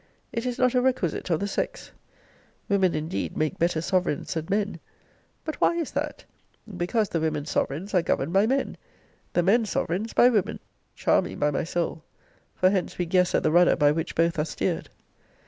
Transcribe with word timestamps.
It 0.33 0.47
is 0.47 0.57
not 0.57 0.73
a 0.73 0.81
requisite 0.81 1.29
of 1.29 1.39
the 1.39 1.47
sex. 1.47 1.91
Women, 2.67 2.95
indeed, 2.95 3.37
make 3.37 3.59
better 3.59 3.81
sovereigns 3.81 4.33
than 4.33 4.47
men: 4.49 4.79
but 5.45 5.61
why 5.61 5.75
is 5.75 5.91
that? 5.91 6.25
because 6.75 7.09
the 7.09 7.19
women 7.19 7.45
sovereigns 7.45 7.93
are 7.93 8.01
governed 8.01 8.33
by 8.33 8.47
men; 8.47 8.77
the 9.33 9.43
men 9.43 9.63
sovereigns 9.63 10.13
by 10.13 10.27
women. 10.29 10.59
Charming, 10.95 11.37
by 11.37 11.51
my 11.51 11.65
soul! 11.65 12.03
For 12.55 12.71
hence 12.71 12.97
we 12.97 13.05
guess 13.05 13.35
at 13.35 13.43
the 13.43 13.51
rudder 13.51 13.75
by 13.75 13.91
which 13.91 14.15
both 14.15 14.39
are 14.39 14.45
steered. 14.45 14.89